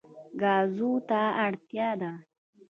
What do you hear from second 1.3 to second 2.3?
اړتیا ده.